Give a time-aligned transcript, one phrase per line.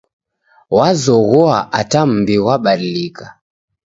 [0.77, 3.25] Wazoghoa ata mumbi ghwabadilika.